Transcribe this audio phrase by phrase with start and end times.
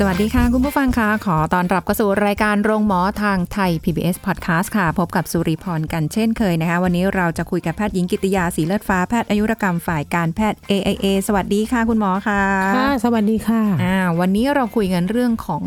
[0.00, 12.42] สวัสดีค่ะ คุณผู้ฟังคะขอต้อนรับเข้าสู่รายการโรงหมอทางไทย PBS Podcast ค่ะ พบกับสุริพรกันเช่นเคยนะคะ วันนี้เราจะคุยกับแพทย์หญิงกิติยาสีเลือดฟ้าแพทย์อายุรกรรมฝ่ายการแพทย์ AIA สวัสดีค่ะ คุณหมอค่ะ
[12.76, 15.64] ค่ะ สวัสดีค่ะอ่าวันนี้เราคุยกันเรื่องของ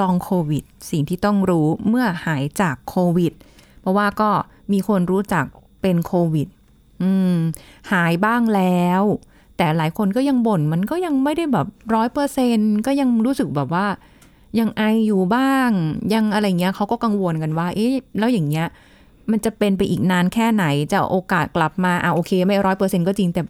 [0.00, 3.32] ลองโควิดสิ่งที่ต้องรู้เมื่อหายจากโควิด
[3.80, 4.30] เพราะว่าก็
[4.72, 5.44] มีคนรู้จัก
[5.82, 6.48] เป็นโควิด
[7.02, 7.36] อืม
[7.92, 9.02] หายบ้างแล้ว
[9.56, 13.86] แต่หลายคนก็ยังบ่นมันก็ยังไม่ได้แบบร้อยเปอร์เซนก็ยังรู้สึกแบบว่า
[14.58, 15.70] ยังไออยู่บ้าง
[16.14, 18.66] ยังอะไรเงี้ยเขาก็กังวลกันว่า เอ๊ะแล้วอย่างเงี้ย
[19.30, 23.42] มันจะเป็นไปอีกนานแค่ไหนจะโอกาสกลับมาอะโอเค ไม่ร้อยเปอร์เซ็นก็จริง แต่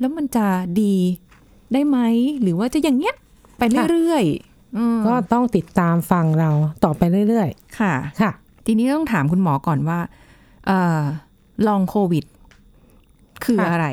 [0.00, 0.46] แล้วมันจะ
[0.80, 0.94] ดี
[1.72, 1.98] ได้ไหม
[2.42, 3.14] หรือว่าจะอย่างเงี้ย
[3.58, 6.50] ไปเรื่อยๆอืมก็ต้องติดตามฟังเรา
[6.84, 7.48] ต่อไปเรื่อย
[7.80, 8.30] ค่ะๆค่ะ
[8.66, 9.98] ทีนี้ต้องถามคุณหมอก่อนว่า
[10.66, 11.00] เอ่อ
[11.66, 12.24] ลองโควิด
[13.44, 13.86] คือค่ะอะไร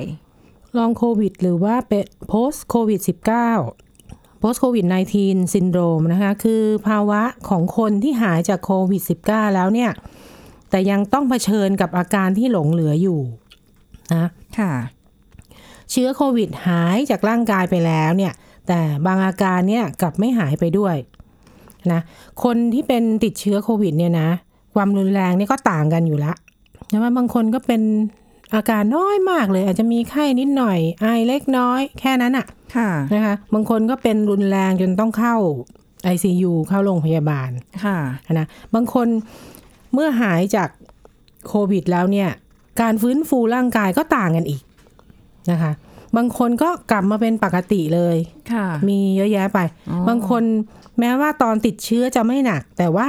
[0.78, 3.00] ลองโควิด หรือว่าเป็น post covid
[3.72, 4.86] 19 post covid
[5.20, 9.92] 19 syndrome นะคะคือภาวะของคนที่หายจากโควิด 19 แล้วเนี่ย
[10.70, 13.20] แต่ยังต้องเผชิญกับอาการที่หลงเหลืออยู่
[14.16, 14.74] นะค่ะ
[15.92, 18.34] เชื้อโควิดหายจากร่างกายไปแล้วเนี่ย
[18.68, 20.96] แต่บางอาการเนี่ยกลับไม่หายไปด้วย
[21.92, 22.02] นะ
[22.44, 24.30] คนที่เป็นติดเชื้อโควิดเนี่ยนะ
[24.76, 26.34] ความรุนแรงเนี่ยก็ต่างกันอยู่ละ
[26.90, 27.82] ใช่ไหมบางคนก็เป็น
[28.54, 35.36] อาการน้อยมากเลย อาจจะมีไข้นิดหน่อย ไอเล็กน้อย แค่นั้นอะค่ะนะคะ บางคนก็เป็นรุนแรงจนต้องเข้า
[36.14, 37.50] ICU เข้าโรงพยาบาล
[37.84, 37.98] ค่ะ
[38.34, 39.08] นะบางคน
[39.94, 40.70] เมื่อหายจาก
[41.48, 42.30] โควิดแล้วเนี่ย
[42.82, 44.62] การฟื้นฟูร่างกายก็ต่างกันอีก
[45.52, 45.72] นะคะ
[46.18, 48.18] บางคนก็กลับมาเป็นปกติเลย
[48.54, 49.60] ค่ะมีเยอะแยะไป
[49.90, 50.44] อ๋อบางคน
[51.00, 53.08] แม้ว่าตอนติดเชื้อจะไม่หนัก แต่ว่า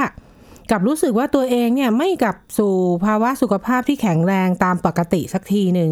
[0.69, 2.73] กลับรู้สึกว่าตัวเองเนี่ยไม่กลับสู่
[3.05, 5.91] ภาวะสุขภาพที่แข็งแรงตามปกติสักทีหนึ่ง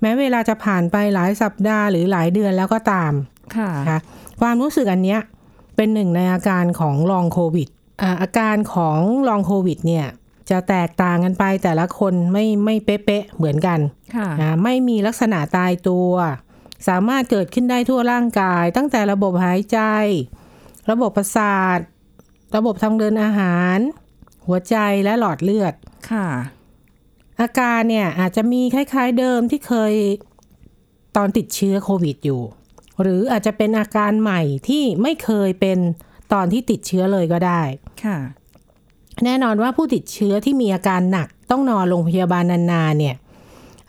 [0.00, 3.12] แม้เวลาจะผ่านไปหลายสัปดาห์หรือหลายเดือนแล้วก็ตาม
[3.56, 4.00] ค่ะนะคะ
[4.40, 5.20] ความรู้สึกอันเนี้ย
[5.76, 7.68] เป็นหนึ่งในอาการของลองโควิด
[8.02, 10.06] อ่าอาการของลองโควิดเนี่ย
[10.50, 13.78] จะแตกต่างกันไปแต่ละคนไม่ไม่เป๊ะๆเหมือนกัน
[14.16, 16.12] ค่ะนะไม่มีลักษณะตายตัว
[16.88, 19.78] สามารถเกิดขึ้นได้ทั่วร่างกาย ตั้งแต่ระบบหายใจ
[20.90, 21.78] ระบบประสาท
[22.56, 23.78] ระบบทางเดินอาหาร
[24.50, 25.74] หัวใจและหลอดเลือด
[26.10, 26.26] ค่ะ
[27.40, 29.92] อาการเนี่ยอาจจะมีคล้าย ๆเดิมที่เคย
[31.16, 32.42] ตอนติดเชื้อโควิดอยู่
[33.02, 35.78] หรืออาจจะเป็นอาการใหม่ที่ไม่เคยเป็น
[36.32, 37.62] ตอนที่ติดเชื้อเลยก็ได้
[38.04, 38.18] ค่ะ
[39.24, 43.16] แน่นอนว่าผู้ติดเชื้อที่มีอาการหนักต้องนอนโรงพยาบาลนานๆเนี่ย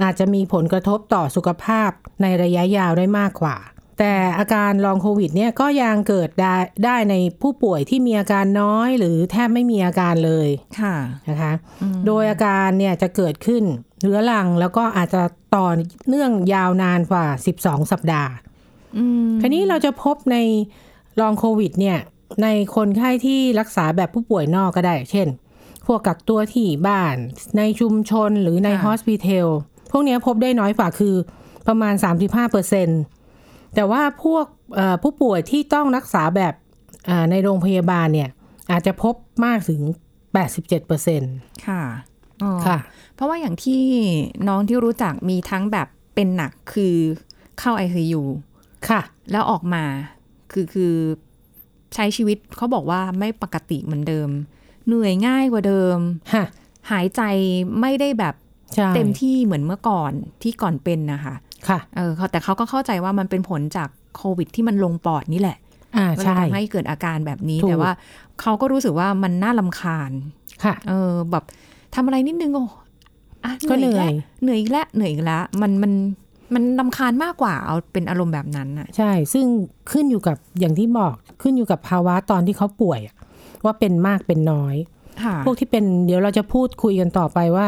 [0.04, 1.90] อาจจะมีผลกระทบต่อสุขภาพ
[2.22, 3.56] ในระยะยาวได้มากกว่า
[4.04, 10.50] แต่อาการลองโควิดเนี่ยก็ยังเกิดได้ได้ในผู้ป่วยที่มีอาการน้อยหรือแทบไม่มีอาการเลย
[10.82, 10.96] ค่ะ
[11.30, 11.54] นะคะ
[12.08, 13.64] โดยอาการเนี่ยจะเกิดขึ้น
[14.02, 15.22] เรื้อรังแล้วก็อาจจะ
[15.56, 15.68] ต่อ
[16.08, 17.26] เนื่องยาวนานกว่า
[17.60, 18.32] 12 สัปดาห์
[18.98, 20.38] อืมคราวนี้เราจะพบใน
[21.20, 21.98] ลองโควิดเนี่ย
[22.44, 25.28] ในคนไข้ที่รักษาแบบผู้ป่วยนอกก็ได้ เช่น
[25.86, 27.16] พวกกักตัวที่บ้าน
[27.58, 29.48] ในชุมชนหรือในฮอสพิทอล
[29.92, 31.16] พวกเนี้ยพบได้น้อยกว่าคือ
[31.68, 31.94] ประมาณ
[32.80, 33.21] 35%
[33.76, 34.46] แต่ว่าพวก
[34.76, 36.54] เอ่อผู้ป่วยที่ต้องรักษาแบบ
[37.06, 38.30] เอ่อในโรงพยาบาลเนี่ย
[38.72, 39.16] อาจจะพบ
[39.46, 39.82] มากถึง
[40.74, 41.84] 87%ค่ะ
[42.44, 42.78] อ๋อค่ะ
[43.16, 43.82] เพราะว่าอย่างที่
[44.48, 46.96] น้องที่รู้จักมีทั้งแบบเป็นหนักคือ
[47.60, 48.22] เข้า ICU
[48.90, 49.02] ค่ะ
[49.32, 49.84] แล้วออกมา
[50.52, 50.94] คือคือ
[51.96, 54.30] ใช้ชีวิตเขาบอกว่าไม่ปกติเหมือนเดิม
[54.86, 55.98] เหนื่อยง่ายกว่าเดิม
[56.34, 56.46] ฮะ
[56.92, 57.22] หายใจ
[57.82, 58.36] ไม่ได้แบบ
[58.76, 60.12] ใช่เต็มที่เหมือนเมื่อก่อน
[60.42, 61.36] ที่ก่อนเป็นนะคะ
[61.70, 65.58] ค่ะเออเขาแต่เขาก็เข้าใจว่ามันเป็นผลจากโควิด ที่มันลงปอดนี่แหละ
[65.98, 67.92] อ่าก็เลยใช่ทำให้เกิดอาการแบบนี้ถูกแต่ว่า
[68.42, 70.12] เขาก็รู้สึกว่ามันน่าลำคาญ
[70.64, 71.44] ค่ะ เออแบบ
[71.96, 72.66] ทำอะไรนิดนึงโอ้
[73.46, 74.14] อะก็เหนื่อยกแล้ว
[74.44, 75.92] เหนื่อยอีกแล้วเหนื่อยอีกแล้วมันมัน
[76.54, 79.46] มันลำคาญมากกว่าเอาเป็นอารมณ์แบบนั้นน่ะ ใช่ ซึ่ง
[79.92, 83.16] ขึ้นอยู่กับอย่างที่บอกขึ้นอยู่กับภาวะตอนที่เขาป่วยอะ
[83.66, 84.76] ว่าเป็นมากเป็นน้อย
[85.24, 87.68] ค่ะพวกที่เป็นเดี๋ยวเราจะพูดคุยกันต่อไปว่า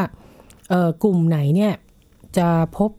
[0.69, 1.73] เออกลุ่มไหนเนี่ย
[2.37, 2.47] จะ
[2.77, 2.89] พบ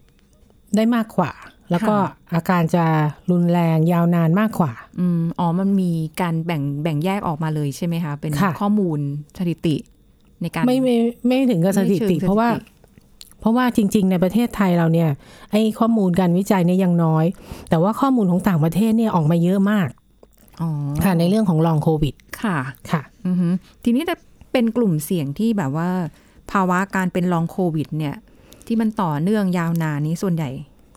[0.77, 1.33] ได้มากกว่า
[1.71, 1.95] แล้วก็
[2.35, 2.85] อาการจะ
[3.31, 5.91] รุนแรงยาวนานมากกว่าอืมอ๋อมันมี
[6.21, 8.99] การแบ่งแบ่งแยกออกมาเลยใช่ไหมคะ เป็นค่ะข้อมูล
[9.39, 9.77] สถิติ
[10.43, 12.71] ในการไม่ไม่ไม่ถึงกับสถิไม่เชิงติ เพราะว่าสถิติ
[13.41, 15.11] เพราะว่าจริง ๆ ในประเทศไทยเราเนี่ย
[15.51, 17.25] ไอ้ข้อมูลการวิจัยเนี่ยยังน้อย
[17.71, 19.89] แต่ว่าข้อมูลของต่างประเทศเนี่ยออกมาเยอะมาก
[20.61, 20.71] อ๋อ
[21.05, 22.59] ค่ะในเรื่องของลองโควิด ค่ะ
[22.91, 23.49] ค่ะอือฮึ
[23.85, 24.17] ทีนี้จะ
[24.53, 25.91] เป็นกลุ่มเสี่ยงที่แบบว่า
[26.51, 28.15] ภาวะการเป็นลองโควิด เนี่ย
[28.67, 30.51] ที่มันต่อเนื่องยาวนานนี้ส่วนใหญ่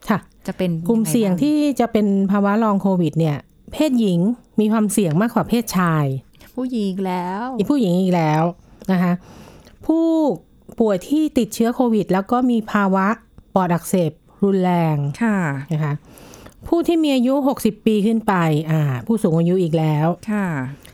[0.10, 3.38] ค่ะ จะเป็นกลุ่มยังไงเสี่ยงบ้าที่จะเป็นภาวะลองโควิด เนี่ย
[3.74, 4.20] เพศหญิง
[4.60, 6.06] มีความเสี่ยงมากกว่าเพศชาย
[6.56, 8.44] ผู้หญิงแล้วอีกผู้หญิงอีกแล้ว
[8.92, 9.14] นะคะ
[9.86, 10.06] ผู้
[10.80, 13.08] ป่วยที่ติดเชื้อโควิด แล้วก็มีภาวะ
[13.56, 14.12] ปอดอักเสบ
[14.44, 15.38] รุนแรงค่ะ
[15.74, 15.94] นะคะ
[16.68, 18.34] ผู้ที่มีอายุ 60 ปีขึ้นไป
[18.72, 20.48] อ่า ผู้สูงอายุอีกแล้ว ค่ะ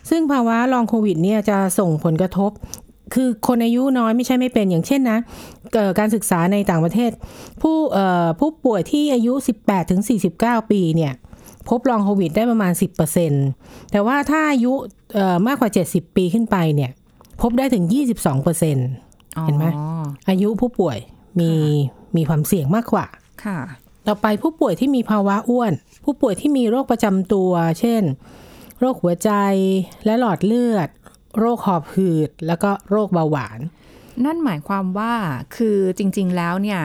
[0.10, 2.52] ซึ่งภาวะลองโควิดเนี่ยจะส่งผลกระทบ
[3.14, 5.20] คือคนอายุน้อยไม่ใช่ไม่เป็นอย่างเช่นนะ
[5.74, 7.12] เอ่อการศึกษาในต่างประเทศ
[7.62, 9.34] ผู้เอ่อผู้ป่วยที่อายุ
[9.64, 10.02] 18ถึง
[10.38, 11.14] 49 ปีเนี่ย
[11.70, 12.74] พบลองโควิดได้ประมาณ
[13.32, 14.74] 10%แต่ว่าถ้าอายุ
[15.14, 16.92] เอ่อมากกว่า 70 ปีขึ้นไปเนี่ย
[17.42, 17.86] พบได้ถึง
[18.44, 20.98] 22%เห็นไหมอ๋ออายุผู้ป่วย
[21.40, 21.52] มี
[22.16, 23.06] มีความเสี่ยงมากกว่า
[23.46, 23.60] ค่ะ
[24.08, 25.74] ต่อไปผู้ป่วยที่มีภาวะอ้วน
[26.04, 28.04] ผู้ป่วยที่มีโรคประจำตัว เช่น
[28.80, 29.32] โรคหัวใจ
[30.06, 30.90] และหลอดเลือด
[31.38, 33.60] โรคหอบหืด แล้วก็โรคเบาหวาน
[34.26, 35.14] นั่นหมายความว่า
[35.56, 36.82] คือจริง ๆ แล้วเนี่ย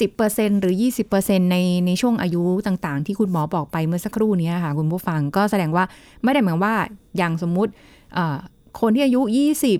[0.00, 1.56] สิบเปอร์เซ็นหรือยี่สิบเปอร์เซ็นใน
[1.86, 5.84] ในช่วงอายุต่างๆ ที่คุณหมอบอกไปเมื่อสักครู่เนี้ยค่ะคุณผู้ฟังก็แสดงว่า
[6.22, 6.74] ไม่ได้หมายว่า
[7.16, 7.72] อย่างสมมุติ
[8.14, 8.36] เอ่อ
[8.80, 9.78] คนที่อายุยี่สิบ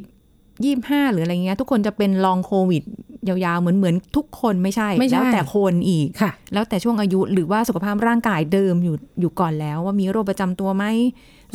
[0.64, 2.82] ยี่ห้าหรืออะไรเงี้ยทุกคนจะเป็นลองโควิด
[3.28, 10.84] ยาวๆ เหมือนเหมือนทุกคนไม่ใช่ไม่ใช่แล้วแต่คนอีกค่ะแล้วแต่ช่วงอายุหรือว่าสุขภาพร่างกายเดิมอยู่อยู่ก่อนแล้ว ว่ามีโรคประจำตัวไหม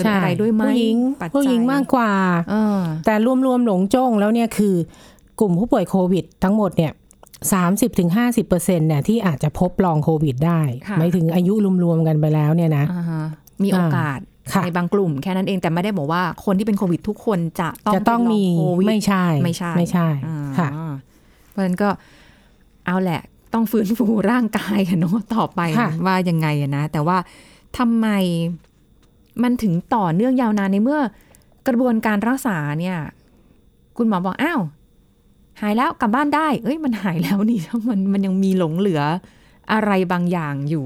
[0.04, 2.12] หรืออะไรด้วยไหมผู้หญิงปัจจัยผู้หญิงมากกว่า
[2.50, 3.16] เออแต่
[3.46, 4.76] รวมๆหลงจ้งแล้วเนี่ยคือ
[5.40, 6.92] กลุ่มผู้ป่วยโควิด ทั้งหมดเนี่ย
[7.54, 11.54] สามสิบถึงห้าสิบเปอร์เซ็นเนี่ยที่อาจจะพบลองโควิดได้ค่ะหมายถึงอายุ
[11.84, 13.24] รวมๆกันไปแล้วเนี่ยนะอ่าฮะ
[13.64, 14.20] มีโอกาส
[14.54, 20.70] ค่ะในบางกลุ่มแค่นั้นเองแต่ไม่ได้บอกว่าคนที่เป็นโควิดทุกคนจะต้องจะต้องเป็นลมีโควิดไม่ใช่ไม่ใช่ไม่ใช่อ่าค่ะ
[21.50, 21.90] เพราะฉะนั้นก็
[22.86, 23.22] เอาแหละ
[23.54, 27.18] ต้องฟื้นฟูร่างกายกันเนาะต่อไปค่ะว่ายังไงอะนะ แต่ว่า
[27.78, 28.08] ทำไม
[29.44, 31.00] มันถึงต่อเนื่องยาวนานในเมื่อ
[31.68, 32.98] กระบวนการรักษาเนี่ย
[33.98, 34.62] คุณหมอบอกอ้าว
[35.62, 37.60] หายแล้วกลับบ้านได้ เอ้ยมันหายแล้วนี่
[37.90, 39.02] มันมันยังมีหลงเหลือ
[39.74, 40.86] อะไรบางอย่างอยู่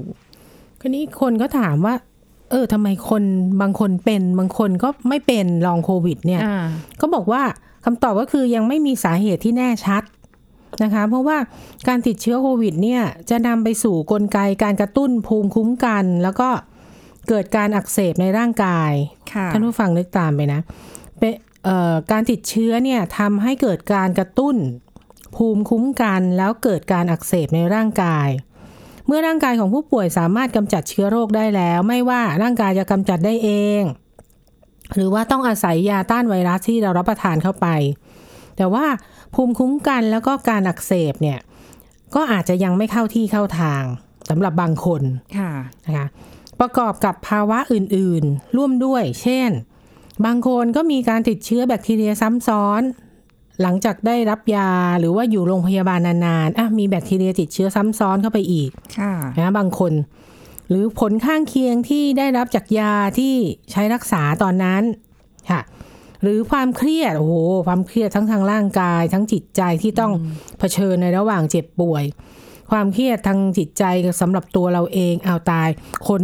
[0.80, 1.94] คราวนี้คนก็ถามว่า
[2.50, 3.22] เออทำไมคน
[3.62, 6.56] บางคนเป็น บางคนก็ไม่เป็นลองโควิด เนี่ยอ่า
[7.00, 7.42] ก็บอกว่า
[7.84, 10.02] คำตอบก็คือยังไม่มีสาเหตุที่แน่ชัด
[10.82, 11.36] นะคะ เพราะว่า
[11.88, 16.48] การติดเชื้อโควิด เนี่ยจะนำไปสู่กลไกการกระตุ้นภูมิคุ้มกัน แล้วก็
[17.28, 18.92] เกิดการอักเสบในร่างกาย
[19.32, 20.60] ค่ะท่านผู้ฟังนึกตามไปนะ
[21.18, 21.32] เป็น
[21.64, 24.56] เอ่อการติดเชื้อเนี่ยทำให้เกิดการกระตุ้น
[25.36, 28.28] ภูมิคุ้มกันแล้วเกิดการอักเสบในร่างกาย
[29.06, 33.50] เมื่อร่างกายของผู้ป่วยสามารถกำจัดเชื้อโรคได้แล้ว ไม่ว่าร่างกายจะกำจัดได้เอ
[33.80, 33.82] ง
[34.94, 37.66] หรือว่าต้องอาศัยยาต้านไวรัสที่เรารับประทานเข้าไป
[38.56, 38.86] แต่ว่า
[39.34, 41.38] ภูมิคุ้มกันแล้วก็การอักเสบเนี่ย
[42.14, 43.82] ก็อาจจะยังไม่เข้าที่เข้าทาง
[44.28, 45.02] สำหรับบางคน
[45.38, 45.50] ค่ะ
[45.86, 46.06] นะคะ
[46.60, 49.50] ประกอบกับภาวะอื่นๆ ร่วมด้วย เช่น
[50.24, 52.82] บางคนก็มีการติดเชื้อแบคทีเรียซ้ำซ้อน
[53.62, 59.92] หลังจากได้รับยาหรือว่าอยู่โรงพยาบาลนานๆอะมีแบคทีเรียติดเชื้อซ้ำซ้อนเข้าไปอีกค่ะนะบางคน
[60.68, 63.34] หรือผลข้างเคียงที่ได้รับจากยาที่
[63.70, 64.82] ใช้รักษาตอนนั้น
[65.50, 65.60] ค่ะ
[66.22, 67.34] หรือความเครียดโอ้โห
[67.66, 70.12] ความเครียดทั้งทางร่างกาย ทั้งจิตใจที่ต้อง
[70.58, 72.04] เผชิญในระหว่างเจ็บป่วย
[72.70, 73.84] ความเครียดทางจิตใจ
[74.20, 75.68] สำหรับตัวเราเองเอาตาย
[76.08, 76.22] คน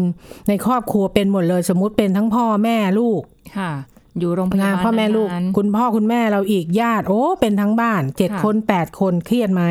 [0.48, 3.22] ในครอบครัวเป็นหมดเลยสมมุติเป็นทั้งพ่อแม่ลูก
[3.58, 3.72] ค่ะ
[4.18, 9.62] อยู่โรงพยานะบาลพ่อแม่ลูกนานคุณพ่อคุณแม่เราอีกญาติ โอ้ เป็นทั้งบ้านเจ็ดค่ะคนแปดคนเครียดไหม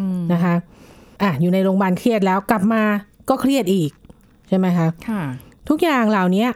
[0.00, 0.54] อืมนะคะ
[1.22, 2.82] อะอยู่ในโรงพยาบาลเครียดแล้วกลับมา
[3.28, 3.90] ก็เครียดอีก
[4.48, 5.22] ใช่ไหมคะค่ะ
[5.68, 6.46] ทุกอย่างเหล่านี้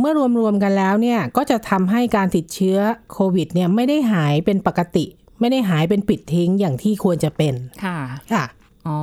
[0.00, 2.78] เมื่อรวมๆกันแล้วเนี่ยก็จะทำให้การติดเชื้อ
[3.12, 5.04] โควิดเนี่ยไม่ได้หายเป็นปกติ
[5.40, 7.54] ไม่ได้หายเป็นปิดทิ้งอย่างที่ควรจะเป็น
[7.84, 7.98] ค่ะ
[8.32, 8.44] ค่ะ
[8.88, 9.00] อ๋อ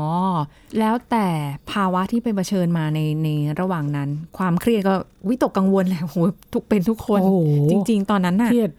[0.80, 1.28] แล้วแต่
[1.72, 3.28] ภาวะที่ไปเผชิญมาในใน
[3.60, 4.96] ระหว่างนั้น ความเครียดก็
[5.30, 6.18] วิตกกังวลแหละโห
[6.54, 7.38] ทุกเป็นทุกคนโอ้โห
[7.72, 8.72] จริง ๆ ตอนนั้นน่ะเครียด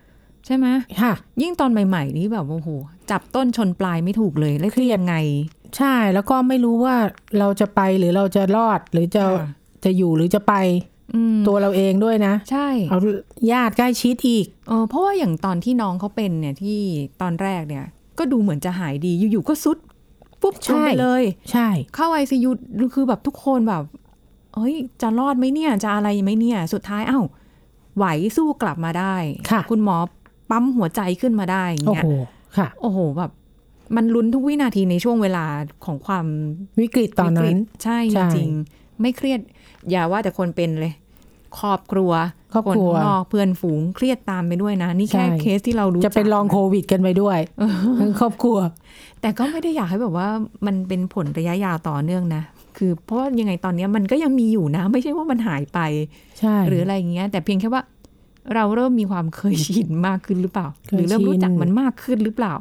[0.46, 0.66] ใช่ไหม
[1.00, 2.68] ค่ะ ยิ่งตอนใหม่ๆนี่แบบโอ้โห
[3.10, 5.14] จับต้นชนปลายไม่ถูกเลยแล้วคือยังไง
[5.76, 6.96] ใช่แล้วก็ไม่รู้ว่า
[7.38, 9.48] เราจะไปหรือเราจะรอดหรือจะค่ะ
[9.84, 10.54] จะอยู่หรือจะไป
[11.14, 12.98] อืมตัวเราเองด้วยนะ ใช่เอา
[13.52, 16.78] ญาติใกล้ชิดอีกเออเพราะว่าอย่างตอนที่น้องเขาเป็นเนี่ยที่
[17.20, 17.84] ตอนแรกเนี่ย
[18.18, 19.78] ก็ดูเหมือนจะหายดีอยู่ๆก็สุด
[20.42, 22.50] ปุ๊บใช่ลงไปเลย ใช่ เข้าไอซียู
[22.94, 23.84] คือแบบทุกคนแบบ
[24.56, 27.20] เฮ้ย จะรอดไหมเนี่ย จะอะไรไหมเนี่ย สุดท้ายเอ้า
[27.96, 28.06] ไหว
[28.36, 29.14] สู้กลับมาได้
[29.50, 29.96] ค่ะ คุณหมอ
[30.50, 32.08] ปั๊มหัวใจขึ้นมาได้อย่างโอ้เงี้ยโห
[32.56, 33.30] ค่ะ โอ้โหแบบ
[33.96, 35.44] มันลุ้นทุกวินาทีในช่วงเวลา
[35.84, 36.26] ของความ
[36.80, 39.40] วิกฤตตอนวิกนั้ฤนใช่ใช่จริงๆไม่เครียด
[39.90, 40.92] อย่าว่าแต่คนเป็นเลย
[41.60, 42.12] ครอบครัว
[42.52, 47.38] ครอบครัวนข้างนอกเพื่อนฝูงเครียดตามไปด้วยนะ นี่แค่ใช่เคสที่เรารู้จะเป็นจักลองโควิดกันไปด้วย
[48.00, 48.58] ทั้งครอบครัว
[49.20, 50.28] แต่ก็ไม่ได้อยากให้แบบว่า
[50.66, 52.42] มันเป็นผลระยะยาวต่อเนื่องนะ
[52.76, 55.78] คือเพราะว่ายังไงตอนเนี้ยมันก็ยังมีอยู่นะ ไม่ใช่ว่ามันหายไป
[56.38, 57.82] ใช่หรืออะไรอย่างเงี้ย แต่เพียงแค่ว่า
[58.54, 62.54] เราเริ่มมีความเคยชินมากขึ้นหรือเปล่าเคหยรือเริ่มรู้ชินจักมันมากขึ้นหรือเปล่า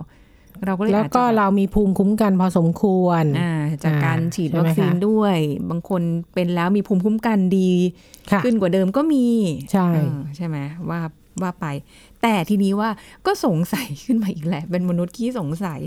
[0.66, 3.52] เราก็เลยแล้วอาจจะก็แบบเรามีภูมิคุ้มกันพอสมควรอ่า
[3.84, 5.38] จากการอ่าฉีดใช่ไหมวัคซีนคะด้วย
[5.70, 6.02] บางคน
[6.34, 7.72] เป็นแล้วมีภูมิคุ้มกันดี
[8.32, 9.26] ค่ะขึ้นกว่าเดิมก็มี
[9.72, 10.58] ใช่เออใช่ไหม
[10.90, 11.00] ว่า
[11.42, 11.66] ว่าไป
[12.22, 12.90] แต่ทีนี้ว่า
[13.26, 15.80] ก็สงสัยขึ้นมาอีกแหละเป็นมนุษย์ขี้สงสัย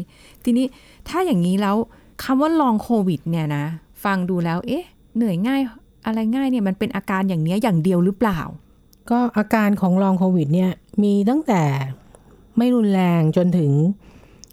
[0.44, 0.66] ทีนี้
[1.08, 1.76] ถ้าอย่างนี้แล้ว
[2.24, 3.64] คำว่าลองโควิด เนี่ยนะ
[4.04, 4.84] ฟังดูแล้ว เอ๊ะ
[5.16, 5.60] เหนื่อยง่าย
[6.06, 8.40] อะไรง่ายเนี่ยมันเป็นอาการอย่างเนี้ยอย่างเดียวหรือเปล่า
[9.10, 10.70] ก็อาการของลองโควิด เนี่ย
[11.02, 11.62] มีตั้งแต่
[12.56, 13.70] ไม่รุนแรงจนถึง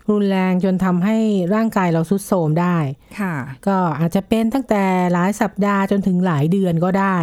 [0.09, 1.17] รุนแรงจนทำให้
[1.55, 2.77] ร่างกายเราทรุดโทรมได้
[3.19, 3.35] ค่ะ
[3.67, 7.17] ก็อาจจะเป็นตั้งแต่หลายสัปดาห์จนถึงหลายเดือนก็ได้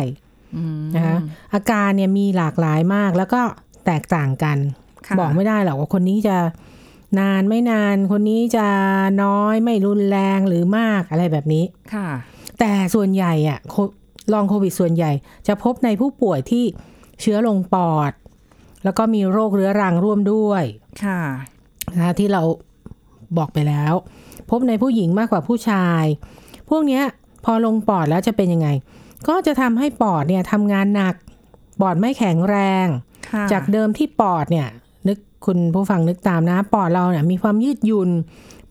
[0.57, 1.17] อืมนะคะ
[1.55, 3.41] อาการเนี่ยมีหลากหลายมากแล้วก็
[3.87, 4.59] แตกต่างกัน
[5.07, 6.37] ค่ะบอกไม่ได้หรอกว่าคนนี้จะ
[7.21, 8.67] นานไม่นานคนนี้จะ
[9.23, 12.09] น้อยไม่รุนแรงหรือมากอะไรแบบนี้ค่ะ
[12.59, 13.77] แต่ส่วนใหญ่อะโค
[14.33, 15.13] ลองโควิดส่วนใหญ่
[15.47, 16.65] จะพบในผู้ป่วยที่
[17.21, 18.13] เชื้อลงปอด
[18.85, 20.65] แล้วก็มีโรคเรื้อรังร่วมด้วย
[21.05, 21.23] ค่ะ
[21.95, 22.43] นะคะที่เรา
[23.39, 23.95] บอกไปแล้ว
[24.51, 26.05] พบในผู้หญิงมากกว่าผู้ชาย
[26.69, 27.03] พวกเนี้ย
[27.45, 28.69] พอลงปอดแล้วจะเป็นยังไง
[29.29, 31.15] ก็จะทำให้ปอดเนี่ยทำงานหนัก
[31.81, 32.87] ปอดไม่แข็งแรง
[33.31, 34.69] ค่ะจากเดิมที่ปอดเนี่ย
[35.09, 38.11] นึกคุณผู้ฟังนึกตามนะ ปอดเราเนี่ยมีความยืดหยุ่น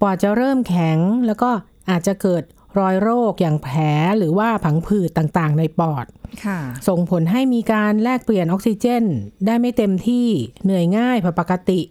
[0.01, 0.97] ปอดจะเริ่มแข็ง
[1.27, 1.49] แล้วก็
[1.89, 2.43] อาจจะเกิด
[2.79, 3.77] รอยโรคอย่างแผล
[4.17, 6.05] หรือว่าผังผืดต่างๆ ในปอด
[6.45, 9.03] ค่ะส่งผลให้มีการแลกเปลี่ยนออกซิเจน
[9.45, 10.27] ได้ไม่เต็มที่
[10.63, 11.81] เหนื่อยง่ายผิดปกติ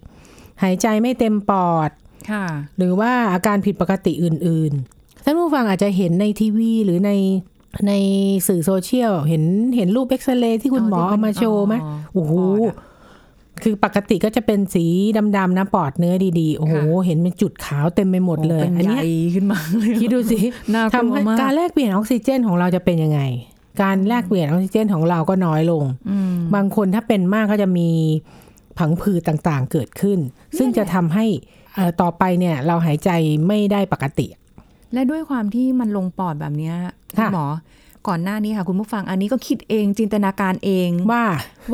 [0.63, 2.06] หายใจไม่เต็มปอดค่ะ
[2.79, 7.13] หรือว่าอาการผิดปกติอื่น ๆ ท่านผู้ฟังอาจจะเห็นในทีวีหรือใน
[7.89, 7.93] ใน
[8.49, 9.43] สื่อโซเชียล เห็น
[9.77, 11.75] เห็นรูปเอ็กซเรย์ที่คุณหมอเอามาโชว์ไหม
[12.15, 12.77] โอ้โหปอดอะ
[13.63, 14.85] คือปกติก็จะเป็นสี
[15.37, 20.39] ดำๆนะปอดเนื้อดีๆ โอ้โหค่ะเห็นเป็นจุดขาวเต็มไปหมดเลยเป็นอันใหเนี้ญ่ยขึ้นมาเลยคิดดูสิ
[20.75, 23.21] น่ากลัทำวให้มากการแลกเปลี่ยนออกซิเจนของเราจะเป็นยังไง
[23.83, 27.89] การแลกเปลี่ยนออกซิเจนของเราก็น้อยลงอืมบางคนถ้าเป็นมากก็จะมี
[28.79, 30.19] ผังผืดต่างๆเกิดขึ้น
[30.59, 31.56] ซึ่งจะทำให้เอ่อ
[32.00, 33.11] ต่อไปเนี่ยเราหายใจ
[33.49, 34.26] ไม่ได้ปกติ
[34.92, 36.75] และด้วยความที่มันลงปอดแบบเนี้ย
[37.16, 37.47] คุค่ะณหมอ
[38.09, 41.25] ก่อนหน้านี้ค่ะ คุณผู้ฟังอันนี้ก็คิดเองจินตนาการเองว่า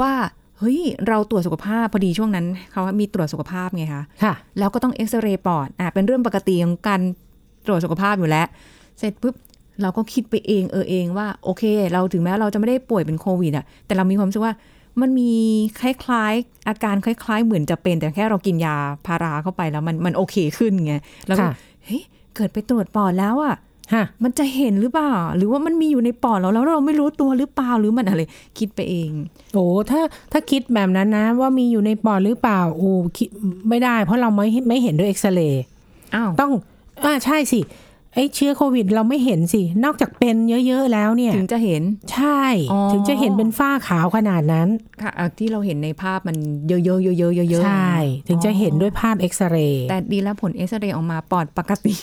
[0.01, 0.13] ว่า
[0.59, 7.01] เฮ้ยเราตรวจสุขภาพพอดีช่วงนั้นเขามีตรวจสุขภาพไงคะค่ะ แล้วก็ต้องเอ็กซเรย์ปอดอะเป็นเรื่องปกติของการ
[7.67, 8.47] ตรวจสุขภาพอยู่แล้ว
[8.99, 9.35] เสร็จปุ๊บ
[9.83, 14.55] เราก็คิดไปเองเออเองว่าโอเค เราถึงแม้เราจะไม่ได้ป่วยเป็นโควิดอะแต่เรามีความรู้สึกว่า
[15.01, 15.31] มันมี
[15.81, 20.95] คล้ายๆ อาการคล้าย ๆ เหมือนจะเป็น แต่แค่เรากินยาพาราเข้าไปแล้วมันมันโอเคขึ้นไง
[21.27, 21.53] แล้วก็ค่ะ
[21.85, 22.03] เฮ้ย
[22.37, 23.57] เกิดไปตรวจปอดแล้วอะ
[23.93, 28.23] ค่ะมันจะเห็นหรือเปล่า หรือว่ามันมีอยู่ในปอดเราแล้วเราไม่รู้ตัวหรือเปล่าหรือมันอะไร
[28.59, 29.11] คิดไปเอง
[29.55, 30.01] โอ้ถ้า
[30.33, 33.29] ถ้าคิดแบบนั้นนะว่ามีอยู่ในปอดหรือเปล่าโอ้คิด
[33.69, 35.65] ไม่ได้ เพราะเราไม่ไม่เห็นด้วยเอ็กซเรย์
[36.15, 36.53] อ้าวต้อง
[37.05, 37.61] อ่าใช่สิ
[38.15, 41.83] ไอ้เชื้อโควิดเราไม่เห็นสิ นอกจากเป็นเยอะๆแล้วเนี่ย ถึงจะเห็น
[42.15, 42.43] ใช่
[42.73, 44.69] อ๋อถึงจะเห็นเป็นฝ้าขาวขนาดนั้น
[45.03, 46.37] ค่ะเอาที่เราเห็นในภาพมัน
[46.69, 47.95] เยอะๆเยอะๆเยอะๆเยอะๆใช่
[48.29, 51.95] ถึงจะเห็นด้วยภาพเอ็กซเรย์แต่ดีแล้วผลเอ็กซเรย์ออกมาปอดปกติ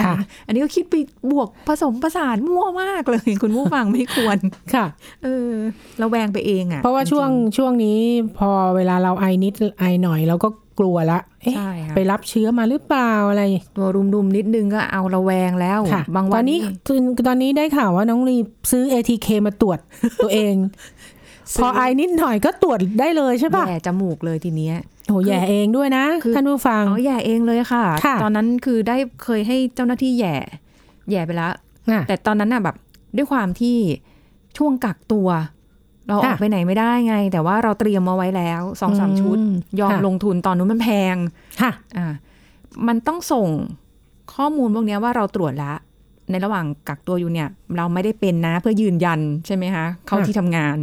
[0.00, 0.14] ค่ะ
[0.46, 0.94] อันนี้ก็คิดไป
[1.30, 4.38] บวกผสมประสานมั่วมากเลย คุณผู้ฟังไม่ควร
[4.74, 4.86] ค่ะ
[5.22, 5.50] เออ
[5.98, 7.98] เราแวงไปเองอะ เพราะว่าช่วงช่วงนี้
[8.38, 10.48] พอเวลาเราไอนิดไอหน่อยเราก็
[10.80, 13.42] กลัวละเอ๊ะใช่ค่ะไปรับเชื้อมาหรือเปล่าอะไร
[13.76, 16.58] ตัวรุมๆนิดนึงก็เอาระแวงแล้วค่ะบางตวัอนนนี้
[17.26, 18.36] ตอนนี้ได้ข่าวว่าน้องรี
[18.70, 19.78] ซื้อ ATK มาตรวจ
[20.22, 20.54] ตัวเอง
[21.62, 24.76] พอไอนิดหน่อยก็ตรวจได้เลยใช่ป่ะแย่จมูกเลยทีเนี้ย
[25.08, 30.36] โหแย่เองด้วยนะคือท่านผู้ฟังอ๋อแย่เองเลยค่ะค่ะ ตอนนั้นคือได้เคยให้เจ้าหน้าที่แย่
[31.10, 31.52] แย่ไปแล้ว
[31.90, 32.76] อะแต่ตอนนั้นน่ะแบบ
[33.16, 33.76] ด้วยความที่
[34.58, 35.28] ช่วงกักตัว
[36.10, 39.38] เราออกค่ะไปไหนไม่ได้ไง แต่ว่าเราเตรียมมาไว้แล้วสองสามอืมชุด
[39.80, 41.16] ยอมค่ะลงทุนตอนนู้นมันแพง
[41.60, 42.06] ค่ะอ่า
[42.86, 43.48] มันต้องส่ง
[44.34, 45.76] ข้อมูลพวกเนี้ยว่าเราตรวจแล้ว
[46.30, 50.76] ในระหว่างกักตัวอยู่เนี่ย เราไม่ได้เป็นนะเพื่อยืนยันใช่ไหมคะ เข้าค่ะที่ทำงาน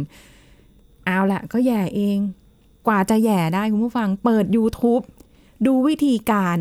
[1.04, 2.18] เอาละก็แย่เอง
[2.86, 5.02] กว่าจะแย่ได้คุณผู้ฟังเปิด YouTube
[5.66, 6.58] ดูวิธีการ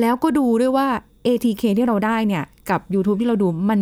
[0.00, 0.88] แล้วก็ดูด้วยว่า
[1.26, 3.80] ATK ที่เราได้เนี่ย กับ YouTube ที่เราดูมัน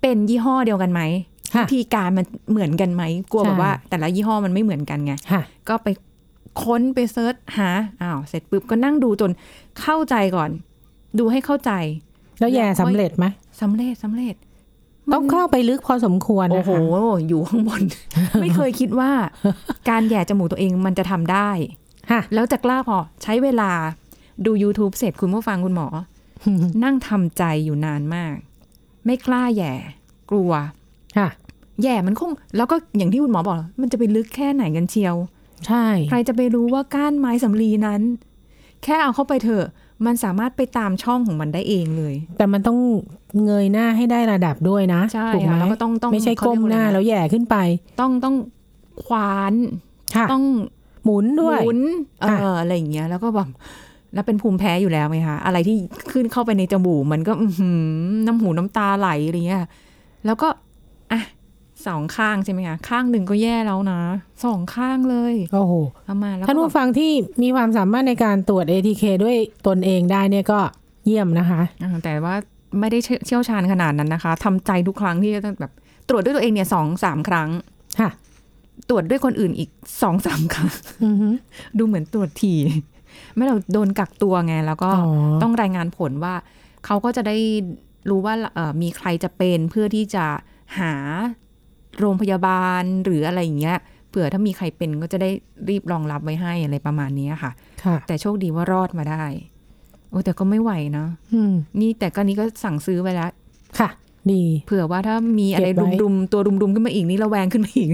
[0.00, 3.02] เป็นยี่ห้อเดียวกันไหมค่ะ วิธีการมันเหมือนกันไหม
[3.32, 5.88] กลัวใช่แบบว่า แต่ละยี่ห้อมันไม่เหมือนกันไงค่ะก็ไป
[6.62, 7.70] ค้นไปเซิร์ชหา
[8.02, 9.30] อ้าวเสร็จปุ๊บก็นั่งดูจน
[9.80, 10.50] เข้าใจก่อน
[11.18, 11.72] ดูให้เข้าใจ
[12.40, 13.26] แล้วแย่สำเร็จไหม
[13.60, 14.34] สำเร็จสำเร็จ
[15.12, 17.82] ต้องเข้าไปลึกพอสมควรโอ้นะโหคะอยู่ข้างบน
[18.40, 19.10] ไม่เคยคิดว่า
[19.90, 21.50] การแหย่จมูกตัวเองมันจะทำได้
[22.10, 23.70] ค่ะแล้วจะกล้าพอใช้เวลา
[24.46, 25.88] ดู YouTube เสร็จคุณผู้ฟังคุณหมอ
[26.84, 28.36] นั่งทำใจอยู่นานมาก
[29.04, 29.74] ไม่กล้าแหย่
[30.30, 30.79] กลัวค่ะ
[31.82, 35.16] แย่มันคง แล้วก็อย่างที่คุณหมอบอก มันจะไปลึกแค่ไหนกันเชียว
[35.66, 38.00] ใช่ ใครจะไปรู้ว่าก้านไม้สำลีนั้น
[38.84, 39.66] แค่เอาเข้าไปเถอะ
[40.06, 42.78] มันสามารถไปตามช่องของมันได้เองเลย แต่มันต้อง
[43.44, 47.56] เงยหน้าให้ได้ระดับด้วยนะใช่ถูกไหมค่ะแล้วก็ต้องต้องไม่ใช่ก้มหน้าเขาเรียกว่าอะไรนะแล้วแหย่ขึ้นไป
[48.00, 48.36] ต้องต้อง
[49.04, 49.54] ควาน
[50.16, 50.44] ค่ะต้อง
[51.04, 51.80] หมุนด้วยหมุน
[52.20, 53.48] เอค่ะออะไรอย่างเงี้ยแล้วก็แบบ
[54.14, 55.76] แล้วเป็นภูมิแพ้อยู่แล้วไหมคะอะไรที่
[56.12, 57.82] ขึ้นเข้าไปในจมูกมันก็อื้อหือ
[58.26, 59.64] น้ำหูน้ำตาไหลอะไรเงี้ย
[60.26, 60.56] แล้วก็อะ
[61.86, 64.00] สองข้างใช่ไหมคะ ข้างหนึ่งก็แย่แล้วนะ
[64.44, 67.10] สองข้างเลยโอ้โหเอามาแล้วท่านก็ผู้ฟังที่
[67.42, 70.60] มีความสามารถในการตรวจ ATK ด้วยตนเองได้เนี่ยก็
[71.06, 72.34] เยี่ยมนะคะอ่าแต่ว่า
[72.80, 75.72] ไม่ได้เชี่ยวชาญขนาดนั้นนะคะทำใจทุกครั้งที่จะต้องแบบ
[76.08, 77.48] ตรวจด้วยตัวเองเนี่ยสองสามครั้ง
[78.00, 78.10] ค่ะ
[78.88, 79.70] ตรวจด้วยคนอื่นอีก
[80.02, 80.68] สองสามครั้ง
[81.04, 81.28] อือฮึ
[81.78, 82.54] ดูเหมือนตรวจที
[83.34, 86.34] ไม่เราโดนกักตัวไงแล้วก็อ๋อต้องรายงานผลว่า
[86.86, 87.36] เขาก็จะได้
[88.10, 90.26] รู้ว่าเอ่อมีใครจะเป็นเพื่อที่จะ
[90.78, 90.94] หา
[91.98, 93.78] โรงพยาบาลหรืออะไรอย่างเงี้ย
[94.10, 95.30] เผื่อถ้ามีใครเป็นก็จะได้
[95.68, 97.52] รีบรองรับไว้ให้อะไรประมาณนี้ค่ะ
[97.84, 99.24] ค่ะแต่โชคดีว่ารอดมาได้
[100.10, 103.30] โอ้แต่ก็ไม่ไหวนะอืมนี่แต่ก็นี้ก็สั่งซื้อไปแล้ว
[103.78, 103.88] ค่ะ
[104.32, 107.88] ดี เผื่อว่าถ้ามีอะไรเก็บไว้ดุมๆตัวดุมๆขึ้นมาอีกนี่ระแวงขึ้นมาอีก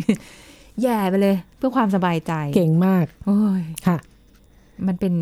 [0.83, 3.97] แย่ไปเลย เพื่อความสบายใจ เก่งมาก โอ้ย ค่ะ
[4.87, 5.15] มันเป็น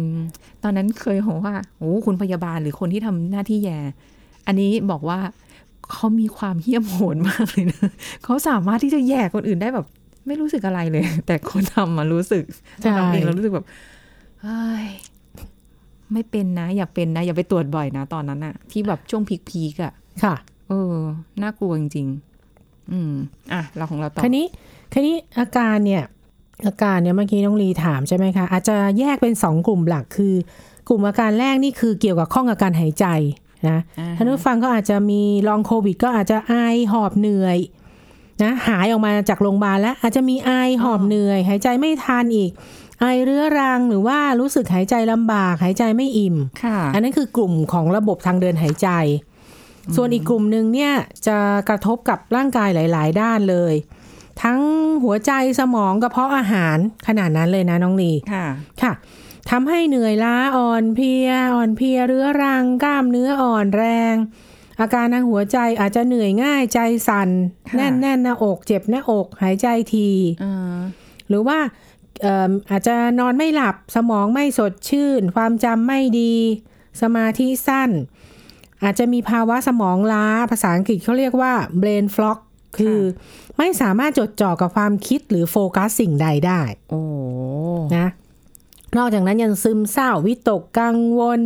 [0.63, 3.79] ตอนนั้นเคยบอกว่าโอ้คุณพยาบาลหรือคนที่ทำหน้าที่แย่
[4.47, 5.19] อันนี้บอกว่า
[5.93, 7.89] เขามีความเหี้ยมโหดมากเลยนะ
[8.25, 9.87] เขาสามารถที่จะแย่คนอื่นได้แบบ
[10.27, 12.43] ไม่รู้สึกอะไรเลย แต่คนทำมารู้สึก
[12.81, 13.67] ใช่ทำเองเรารู้สึกแบบ
[14.43, 14.87] เฮ้ย
[16.13, 19.93] ไม่เป็นนะ อย่าเป็นนะ อย่าไปตรวจบ่อยนะตอนนั้นอะที่แบบช่วงพีคๆอะ
[20.25, 20.35] ค่ะ
[20.69, 20.95] เออ
[21.43, 23.13] น่ากลัวจริงๆ อืม
[23.53, 24.47] อะ เราของเราต่อคันนี้
[24.93, 26.05] คันนี้อาการเนี่ย
[26.67, 30.35] อาการเนี่ยเมื่อกี้น้องลีถามใช่ไหมคะ อาจจะแยกเป็นสองกลุ่มหลักคือ
[30.89, 33.07] กลุ่มอาการแรกนี่คือเกี่ยวกับข้องอาการหายใจ
[33.69, 36.55] นะอ่าฮะท่านผู้ฟังก็อาจจะมีลองโควิด ก็อาจจะไอ
[36.93, 37.59] หอบเหนื่อย
[38.43, 40.51] นะหายออกมาจากโรงพยาบาลแล้วอาจจะมีไอ
[40.83, 42.51] หอบเหนื่อย หายใจไม่ทันอีก
[43.01, 48.89] ไอเรื้อรังหรือว่ารู้สึกหายใจลำบาก หายใจไม่อิ่มค่ะอันนั้นคือกลุ่มของระบบทางเดินหายใจ
[49.97, 50.93] ส่วนอีกกลุ่มหนึ่งเนี่ย
[51.27, 53.75] จะกระทบกับร่างกายหลาย ๆ ด้านเลย
[54.43, 54.59] ทั้ง
[55.05, 58.47] หัวใจสมองกระเพาะอาหารขนาดนั้นเลยนะน้องลีค่ะ
[58.83, 58.93] ค่ะ
[59.51, 64.15] ทำให้เหนื่อยล้าอ่อนเพลียอ่อนเพลียเรื้อรังกล้ามเนื้ออ่อนแรง
[64.81, 67.31] อาการทางหัวใจอาจจะเหนื่อยง่ายใจสั่น
[67.69, 70.09] ค่ะแน่นแน่นหน้าอก เจ็บหน้าอก หายใจที
[70.43, 70.79] อ่า
[71.29, 71.59] หรือว่า
[72.23, 76.35] เอิ่มอาจจะนอนไม่หลับสมองไม่สดชื่น ความจำไม่ดี
[77.03, 77.91] สมาธิสั้น
[78.83, 82.39] อาจจะมีภาวะสมองล้าภาษาอังกฤษเขาเรียกว่า brain fog
[82.79, 83.01] คือ
[83.59, 87.03] ไม่สามารถจดจ่อกับความคิดหรือโฟกัสสิ่งใดได้ โอ้
[87.97, 88.09] นะ
[88.97, 91.41] นอกจากนั้นยังซึมเศร้าวิตกกังวล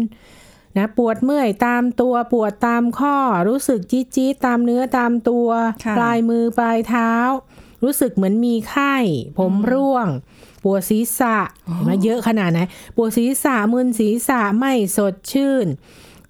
[0.76, 3.16] นะปวดเมื่อยตามตัวปวดตามข้อ
[3.48, 5.48] รู้สึกจี๊ดจี๊ดตามเนื้อตามตัว
[5.84, 7.12] ค่ะปลายมือปลายเท้า
[7.82, 8.96] รู้สึกเหมือนมีไข้
[9.38, 10.08] ผมร่วง
[10.64, 11.38] ปวดศีรษะ
[11.86, 12.60] มาเยอะขนาดไหน
[12.96, 15.66] ปวดศีรษะมึนศีรษะไม่สดชื่น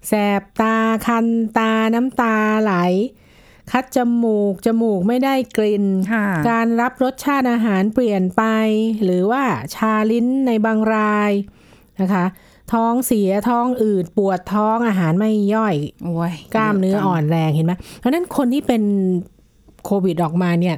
[0.07, 0.77] แสบตา
[1.07, 1.27] คัน
[1.57, 2.73] ตาน้ำตาไหล
[3.71, 8.43] คัดจมูก จมูกไม่ได้กลิ่นค่ะการรับรสชาติอาหารเปลี่ยนไป
[9.03, 9.43] หรือว่า
[9.75, 11.31] ชาลิ้นในบางราย
[12.01, 12.25] นะคะ
[12.73, 18.83] ท้องเสียท้องอืดปวดท้องอาหารไม่ย่อยโอ้ยกล้ามเนื้ออ่อนแรงเห็นไหมเพราะฉะนั้นคนที่เป็น
[19.85, 20.75] โควิดออกมาเนี่ย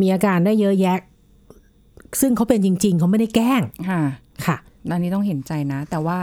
[0.00, 0.98] มีอาการได้เยอะแยะ
[2.20, 4.02] ซึ่งเขาเป็นจริง ๆ เขาไม่ได้แกล้งค่ะ
[4.46, 4.56] ค่ะ
[4.90, 6.18] อันนี้ต้องเห็นใจนะ แต่ว่า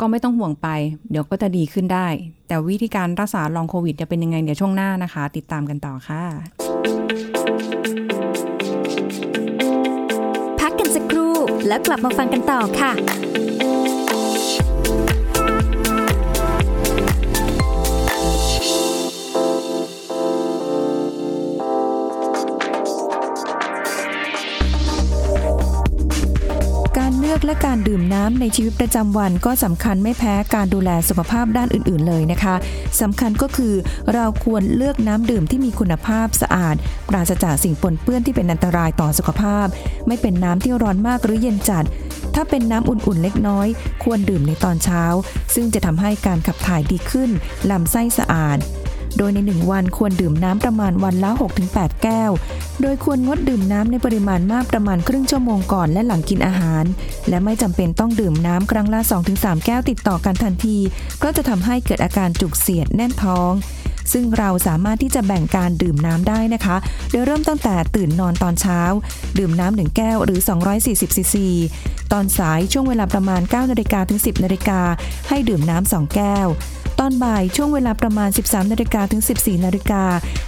[0.00, 0.68] ก็ไม่ต้องห่วงไป
[1.10, 2.06] เดี๋ยวก็จะดีขึ้นได้
[2.48, 6.24] แต่วิธีการรักษาลองโควิดจะเป็นยังไงเดี๋ยวช่วงหน้านะคะ ติดตามกันต่อค่ะ
[10.60, 11.34] พักกันสักครู่
[11.68, 12.92] แล้วกลับมาฟังกันต่อค่ะ
[27.34, 32.54] อกและการดื่มน้ำในชีวิตประจำวันก็สำคัญไม่แพ้การดูแลสุขภาพด้านอื่น ๆ เลยนะคะ
[33.00, 33.74] สำคัญก็คือ
[34.14, 36.76] เราควรเลือกน้ำดื่มที่มีคุณภาพสะอาด
[37.08, 39.66] ปราศจากสิ่งปนเปื้อนที่เป็นอันตรายต่อสุขภาพ
[40.06, 41.84] ไม่เป็นน้ำที่ร้อนมากหรือเย็นจัด
[42.34, 43.66] ถ้าเป็นน้ำอุ่นๆเล็กน้อย
[44.04, 45.04] ควรดื่มในตอนเช้า
[45.54, 47.30] ซึ่งจะทำให้การขับถ่ายดีขึ้น
[47.70, 48.58] ลำไส้สะอาด
[49.18, 51.30] โดยใน 1 วันควรดื่มน้ำประมาณวันละ
[51.66, 52.30] 6-8 แก้ว
[52.82, 56.84] โดยควรงดดื่มน้ำในปริมาณมากประมาณครึ่งชั่วโมงก่อนและหลังกินอาหาร
[57.28, 59.00] และไม่จำเป็นต้องดื่มน้ำครั้งละ
[59.32, 60.78] 2-3 แก้วติดต่อกันทันที
[61.22, 63.52] ก็จะทำให้เกิดอาการจุกเสียดแน่นท้อง
[64.12, 66.76] ซึ่งเราสามารถที่จะแบ่งการดื่มน้ำได้นะคะ
[67.10, 68.80] โดยเริ่มตั้งแต่ตื่นนอนตอนเช้า
[69.38, 70.40] ดื่มน้ำหนึ่งแก้วหรือ
[70.78, 71.48] 240ซีซี
[72.12, 74.80] ตอนสายช่วงเวลาประมาณ9นาฬิกาถึง 10นาฬิกา
[75.28, 76.46] ให้ดื่มน้ำ2แก้ว
[76.98, 80.02] ตอนบ่ายช่วงเวลาประมาณ 13นาฬิกาถึง 14นาฬิกา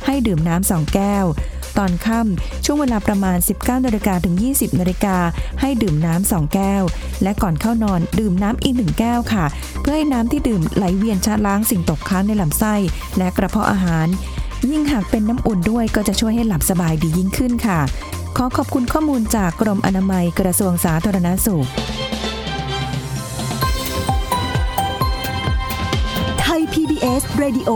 [0.06, 1.24] ให้ดื่มน้ำ2แก้ว
[1.78, 5.16] ตอนค่ำช่วงเวลาประมาณ 19นาฬิกาถึง 20นาฬิกา
[5.60, 6.82] ให้ดื่มน้ำ2แก้ว
[7.22, 9.44] และก่อนเข้านอนดื่มน้ำอีกหนึ่งแก้วค่ะ
[9.80, 12.74] เพื่อให้น้ำที่ดื่มไหลเวียนชะล้างสิ่งตกค้างในลำไส้
[13.18, 14.06] และกระเพาะอาหาร
[14.70, 17.80] ยิ่งหากเป็นน้ำอุ่นด้วยก็จะช่วยให้หลับสบายดียิ่งขึ้นค่ะ
[18.36, 21.66] ขอขอบคุณข้อมูลจากกรมอนามัยกระทรวงสาธารณสุข
[27.06, 27.70] PBS Radio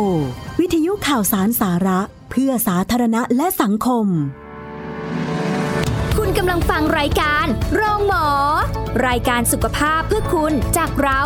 [0.60, 4.06] วิทยุข่าวสารสาระ เพื่อสาธารณะและสังคม
[6.16, 8.26] คุณกำลังฟังรายการโรงหมอ
[9.06, 11.22] รายการสุขภาพเพื่อคุณจากเรา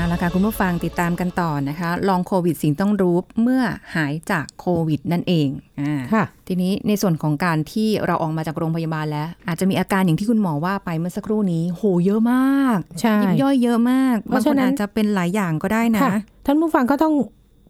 [0.00, 3.62] เอาละค่ะคุณผู้ฟังติดตามกันต่อนะคะ ลองโควิดสิ่งต้องรู้เมื่อ
[3.94, 5.48] หายจากโควิดนั่นเอง
[5.80, 17.14] อ่าค่ะ ทีนี้ในส่วนของการที่เราออกมาจากโรงพยาบาลแล้ว อาจจะมีอาการอย่างที่คุณหมอว่าไปเมื่อสักครู่นี้โหเยอะมากใช่ยิบย่อยเยอะมากเพบางราะคฉะนนั้นอาจจะเป็นหลายอย่างก็ได้นะค่ะท่านผู้ฟังก็ต้อง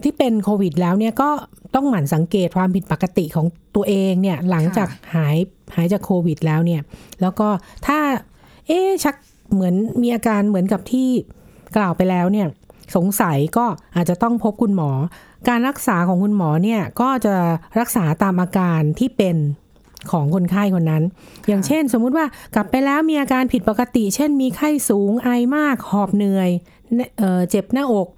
[0.03, 1.31] ที่เป็นโควิดแล้วเนี่ยก็
[1.75, 5.37] ต้องหมั่นสังเกตความผิดปกติของตัวเองเนี่ยหลังจากหาย
[5.75, 6.81] หายจากโควิดแล้วเนี่ย
[7.21, 7.49] แล้วก็
[7.87, 7.99] ถ้า
[8.67, 9.17] เอ๊ะชัก
[9.53, 11.09] เหมือนมีอาการเหมือนกับที่
[11.77, 12.47] กล่าวไปแล้วเนี่ย
[12.97, 14.91] สงสัยก็อาจจะต้องพบคุณหมอ
[15.49, 17.35] การรักษาของคุณหมอเนี่ยก็จะ
[17.79, 19.37] รักษาตามอาการที่เป็น
[20.11, 21.03] ของคนไข้คนนั้น
[21.49, 26.51] อย่างเช่น สมมุติว่ากลับไปแล้วมีอาการผิดปกติ เช่นมีไข้สูงไอมากหอบเหนื่อย
[27.19, 28.09] เอ่อเจ็บหน้าอก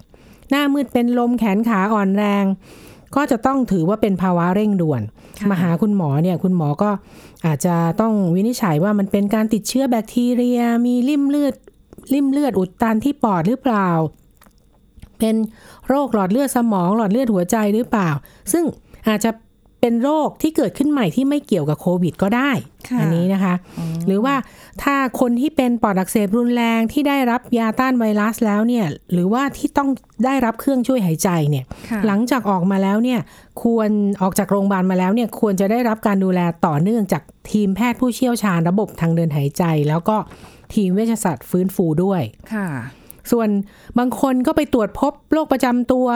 [0.49, 2.45] หน้ามืดเป็นลมแขนขาอ่อนแรง
[3.15, 5.01] ก็จะต้องถือว่าเป็นภาวะเร่งด่วน
[5.39, 6.89] ค่ะมาหาคุณหมอเนี่ยคุณหมอก็
[7.45, 11.53] อาจจะต้องวินิจฉัยว่ามันเป็นการติดเชื้อแบคทีเรีย มีริ่มเลือด
[12.13, 13.89] ริ่มเลือดอุดตันที่ปอดหรือเปล่า
[15.19, 15.35] เป็น
[15.87, 18.09] โรคหลอดเลือดสมองหลอดเลือดหัวใจหรือเปล่า
[18.51, 18.63] ซึ่ง
[19.07, 19.31] อาจจะ
[19.85, 22.51] เป็นโรคที่เกิดขึ้นใหม่ที่ไม่เกี่ยวกับโควิดก็ได้
[22.89, 23.53] ค่ะอันี้นะคะ
[24.07, 24.35] หรือว่า
[24.83, 29.89] ถ้าคนที่เป็นปอดอักเสบรุนแรงที่ได้รับยาต้านไวรัสแล้วเนี่ย หรือว่าที่ต้อง
[30.25, 33.19] ได้รับเครื่องช่วยหายใจเนี่ยค่ะหลังจากออกมาแล้วเนี่ย
[33.63, 33.89] ควร
[34.21, 40.17] ออกจากโรงพยาบาลมาแล้วเนี่ย ควรจะได้รับการดูแลต่อเนื่องจากทีมแพทย์ผู้เชี่ยวชาญระบบทางเดินหายใจ แล้วก็
[40.75, 42.21] ทีมเวชศาสตร์ฟื้นฟูด้วย
[42.53, 42.67] ค่ะ
[43.31, 43.49] ส่วน
[43.97, 46.07] บางคนก็ไปตรวจพบโรคประจำตัว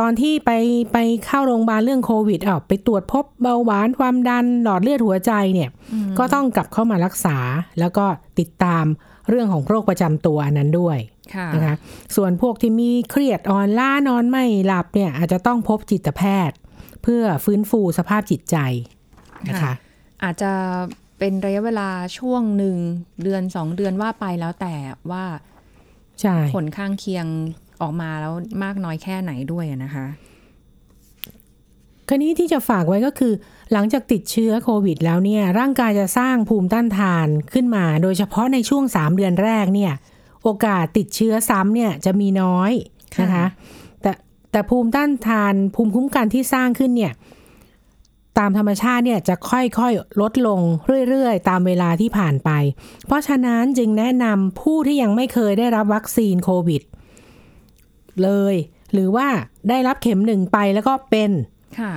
[0.00, 0.50] ตอนที่ไป
[0.92, 5.70] ไปเข้าโรงพยาบาลเรื่องโควิดอ้าวไปตรวจพบเบาหวานความดันหลอดเลือดหัวใจเนี่ย
[6.18, 7.36] ก็ต้องกลับเข้ามารักษา
[7.80, 8.04] แล้วก็
[8.38, 8.84] ติดตาม
[9.28, 10.98] เรื่องของโรคประจำตัวอันนั้นด้วย
[11.34, 11.76] ค่ะนะคะ
[12.16, 16.56] ส่วนพวกที่มีเครียดอ่อนล้านอนไม่หลับเนี่ยอาจจะต้องพบจิตแพทย์
[17.02, 18.56] เพื่อฟื้นฟูสภาพจิตใจ
[19.48, 19.72] นะคะ
[20.24, 20.52] อาจจะ
[21.18, 22.76] เป็นระยะเวลาช่วงหนึ่ง
[23.22, 24.74] เดือนสองเดือนว่าไปแล้วแต่
[25.10, 25.24] ว่า
[26.20, 27.26] ใช่ผลข้างเคียง
[27.80, 30.06] ออกมาแล้วมากน้อยแค่ไหนด้วยอะนะคะ
[32.08, 33.32] คราวนี้ที่จะฝากไว้ก็คือ
[33.72, 39.92] หลังจากติดเชื้อโควิดแล้วเนี่ย ร่างกายจะสร้างภูมิต้านทานขึ้นมา โดยเฉพาะในช่วง 3 เดือนแรกเนี่ย
[40.42, 42.72] โอกาสติดเชื้อซ้ำเนี่ยจะมีน้อย
[43.20, 43.46] นะคะค่ะ
[44.02, 44.12] แต่
[44.52, 47.12] แต่ภูมิต้านทานภูมิคุ้มกันที่สร้างขึ้นเนี่ย
[48.38, 50.60] ตามธรรมชาติเนี่ยจะค่อยๆ ลดลง
[51.08, 52.50] เรื่อยๆ ตามเวลาที่ผ่านไป
[53.06, 56.82] เพราะฉะนั้นจึงแนะนำผู้ที่ยังไม่เคยได้รับวัคซีนโควิด
[58.22, 58.54] เลย
[58.92, 59.26] หรือว่า
[59.68, 61.30] ได้รับเข็มหนึ่งไปแล้วก็เป็น
[61.80, 61.92] ค่ะ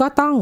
[0.00, 0.34] ก็ต้อง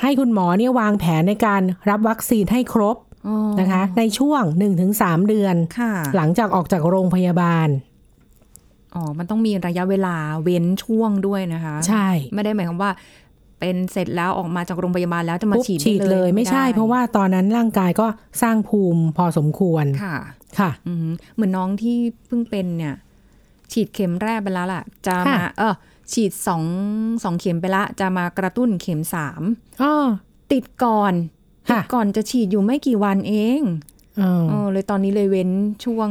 [0.00, 4.42] ให้คุณหมอเนี่ยวางแผนในการรับวัคซีนให้ครบอ๋อนะคะ ในช่วง
[4.86, 7.68] 1-3 เดือนค่ะหลังจากออกจากโรงพยาบาล
[8.94, 12.90] อ๋อ มันต้องมีระยะเวลาเว้นช่วงด้วยนะคะ ใช่ ไม่ได้หมายความว่า
[13.62, 18.06] เป็นเสร็จแล้วออกมาจากโรงพยาบาลแล้วจะมาปุ๊บฉีดฉีดได้เลย ไม่ใช่ด้เพราะว่าตอนนั้นร่างกายก็
[18.42, 20.16] สร้างภูมิพอสมควรค่ะ
[20.58, 21.96] ค่ะอืมเหมือนน้องที่
[22.26, 22.94] เพิ่งเป็นเนี่ย
[23.72, 25.74] ฉีดเข็มแรกไปแล้วล่ะ จะมาค่ะเออ
[26.12, 26.62] ฉีดสอง
[27.24, 29.42] สองเข็มไปละ จะมากระตุ้นเข็มสาม
[29.82, 29.94] อ๋อ
[30.52, 31.12] ติดก่อน
[31.70, 33.60] ติค่ะดก่อนจะฉีดอยู่ไม่กี่วันเอง
[34.18, 35.50] เออเออเลยตอนนี้เลยเว้น
[35.84, 36.10] ช่วง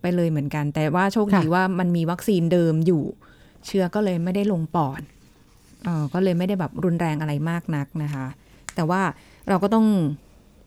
[0.00, 3.02] ไปเลยเหมือนกัน แต่ว่าโชคดีค่ะว่ามันมีวัคซีนเดิมอยู่
[3.66, 5.17] เชื้อก็เลยไม่ได้ลงปอดเออ
[6.14, 8.26] ก็เลยไม่ได้แบบรุนแรงอะไรมากนักนะคะ
[8.74, 9.00] แต่ว่า
[9.48, 9.86] เราก็ต้อง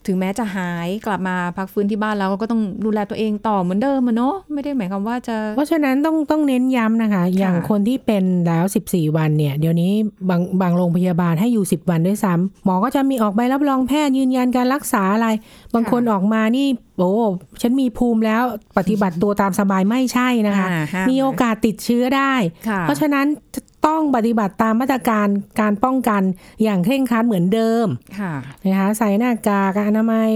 [0.08, 9.92] ถึงแม้จะหายกลับมาพักฟื้นที่บ้านแล้วก็ต้องดูแลตัวเองต่อเหมือนเดิมอะเนาะไม่ได้หมายความว่าจะ เพราะฉะนั้นต้องต้องเน้นย้ำนะคะ อย่างคนที่เป็นแล้ว 14 วันเนี่ย เดี๋ยวนี้
[10.30, 15.28] บางบางโรงพยาบาลให้อยู่ 10 วันด้วยซ้ำหมอก็จะมีออกใบรับรองแพทย์ยืนยันการรักษาอะไร
[15.74, 17.12] บางคนออกมานี่โอ้
[17.62, 18.44] ฉันมีภูมิแล้ว
[18.78, 22.34] ปฏิบัติตัวตามสบายไม่ใช่นะคะอ่าห้ามมีโอกาสติดเชื้อได้
[22.68, 23.26] ค่ะเพราะฉะนั้น
[23.88, 25.28] ต้องปฏิบัติตามมาตรการ
[25.62, 26.22] การป้องกัน
[26.64, 27.88] อย่างเคร่งครัดเหมือนเดิม
[28.20, 30.30] ค่ะนะคะใส่หน้ากากอนามัย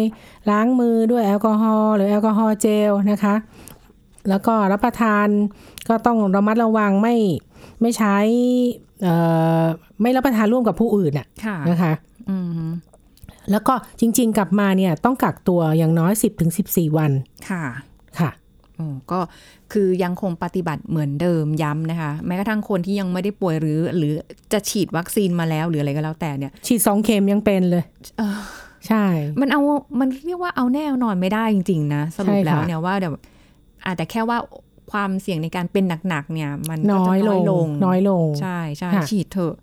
[0.49, 3.35] ล้างมือด้วยแอลกอฮอล์หรือแอลกอฮอล์เจลนะคะ
[4.29, 5.27] แล้วก็รับประทาน
[5.87, 7.15] ก็ต้องระมัดระวังไม่
[7.81, 8.15] ไม่ใช้
[9.03, 9.15] เอ่
[9.61, 9.63] อ
[10.01, 11.93] ไม่รับประทานร่วมกับผู้อื่นน่ะค่ะนะคะ
[12.29, 12.69] อืม
[13.51, 16.11] แล้วก็จริง ๆ กลับมาเนี่ยต้องกักตัวอย่างน้อย
[16.55, 17.11] 10-14 วัน
[17.49, 17.63] ค่ะ
[18.19, 18.44] ค่ะโอ้
[19.11, 19.19] ก็
[19.73, 24.13] คือยังคงปฏิบัติเหมือนเดิมย้ำนะคะ แม้กระทั่งคนที่ยังไม่ได้ป่วยหรือ หรือ
[24.53, 27.83] จะฉีดวัคซีนมาแล้วหรืออะไรก็แล้วแต่เนี่ย ฉีดสองเข็มยังเป็นเลย
[28.17, 28.39] เออ
[28.87, 29.05] ใช่
[29.39, 29.61] มันเอา
[29.99, 33.13] มันเรียกว่าเอาแน่เอานอนไม่ได้จริง ๆ นะ สรุปใช่ค่ะแล้วเนี่ยว่าเดี๋ยว
[33.85, 34.37] อาจแต่แค่ว่า
[34.91, 39.55] ความเสี่ยงในการเป็นหนักๆเนี่ย มันก็น้จะอยลน้อยงลง น้อยลง ใช่ใช่ค่ะฉีดเถอะ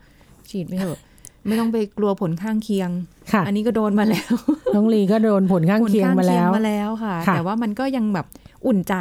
[0.51, 0.99] ฉีดไปเถอะ
[1.47, 2.91] ไม่ต้องไปกลัวผลข้างเคียง
[3.33, 4.35] ค่ะอันนี้ก็โดนมาแล้ว
[4.75, 8.27] น้องลีก็โดนผลข้างเคียงมาแล้วผข้มาแล้วค่ะค่ะ แต่ว่ามันก็ยังแบบ
[8.67, 8.95] อุ่นใจ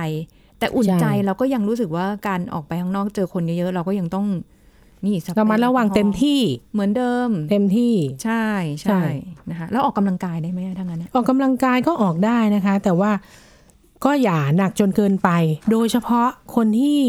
[0.60, 4.26] แต่อุ่นใช่ใจเราก็ยังรู้สึกว่าการออกไปข้างนอกเจอคนเยอะๆเราก็ยังต้อง
[5.06, 6.40] นี่สเปเรามาระวังเต็มที่
[6.74, 7.94] เหมือนเดิม เต็มที่
[8.24, 8.46] ใช่
[8.82, 9.04] ใช่ใช่
[9.50, 13.12] นะคะแล้วออกกำลังกายได้ไหมทั้งนั้นนะออกกำลังกายก็ออกได้นะคะ แต่ว่า
[14.06, 15.30] ก็อย่าหนักจนเกินไป
[15.72, 17.00] โดยเฉพาะคนที่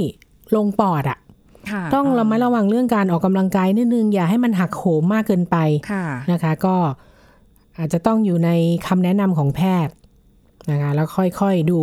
[0.56, 1.18] ลงปอดอะ
[1.70, 5.56] ค่ะต้องระมัดระวังเรื่องการออกกำลังกายนิดนึงอย่าให้มันหักโหมมากเกินไป
[5.92, 6.76] ค่ะนะคะ ก็
[7.78, 8.50] อาจจะต้องอยู่ใน
[8.86, 9.94] คำแนะนำของแพทย์
[10.70, 11.80] นะคะแล้วค่อยๆดู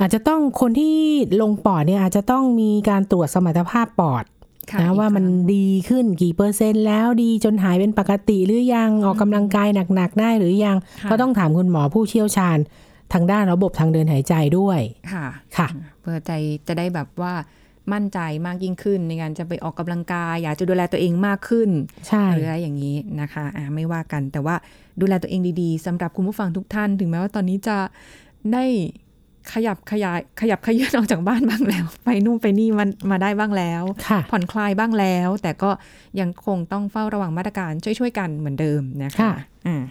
[0.00, 0.96] อาจจะต้องคนที่
[1.42, 4.24] ลงปอดเนี่ยอาจจะต้องมีการตรวจสมรรถภาพปอด
[4.70, 12.58] ค่ะนะว่ามันดีขึ้นกี่เปอร์เซ็นต์แล้วดีจนหายเป็นปกติหรือยังออกกำลังกายหนักๆได้หรือยังค่ะก็ต้องถามคุณหมอผู้เชี่ยวชาญ
[13.12, 14.80] ทางด้านระบบทางเดินหายใจด้วย
[15.12, 15.68] ค่ะค่ะ
[16.00, 16.32] เพื่อใจ
[16.66, 17.34] จะได้แบบว่า
[17.92, 21.70] มั่นใจมากยิ่งขึ้น ในการจะไปออกกำลังกาย อยากจะดูแลตัวเองมากขึ้น
[22.08, 24.54] ใช่หรืออะไรอย่างนี้นะคะอ่าไม่ว่ากัน แต่ว่า
[25.00, 27.76] ดูแลตัวเองดีๆสำหรับคุณผู้ฟังทุกท่าน ถึงแม้ว่าตอนนี้จะ
[28.52, 28.64] ได้
[29.52, 35.70] ขยับขยายขยับขยื่นออกจากบ้านบ้างแล้ว ไปนู่นไปนี่มันมาได้บ้างแล้วค่ะผ่อนคลายบ้างแล้ว แต่ก็
[36.20, 39.32] ยังคงต้องเฝ้าระวังมาตรการช่วยๆกันเหมือนเดิมนะคะค่ะ
[39.66, 39.82] อ่าอ่า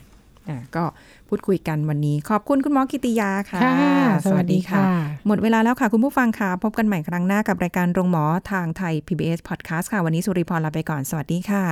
[0.75, 0.83] ก็
[1.29, 4.87] พูดคุยกันวันนี้ ขอบคุณคุณหมอกิติยาค่ะค่ะ
[5.27, 11.65] หมดเวลาแล้วค่ะ คุณผู้ฟังค่ะ พบกันใหม่ครั้งหน้ากับรายการโรงหมอทางไทย PBS Podcast ค่ะ วันนี้สุริพรลาไปก่อน สวัสดีค่ะ